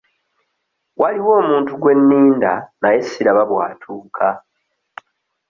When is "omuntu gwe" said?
1.41-1.93